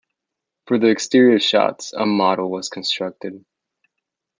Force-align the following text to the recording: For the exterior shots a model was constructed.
For 0.65 0.79
the 0.79 0.87
exterior 0.87 1.39
shots 1.39 1.93
a 1.93 2.07
model 2.07 2.49
was 2.49 2.69
constructed. 2.69 3.45